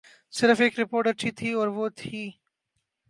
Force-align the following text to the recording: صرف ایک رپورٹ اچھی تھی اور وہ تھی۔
صرف 0.33 0.61
ایک 0.61 0.79
رپورٹ 0.79 1.07
اچھی 1.07 1.31
تھی 1.31 1.53
اور 1.53 1.67
وہ 1.67 1.89
تھی۔ 1.95 2.29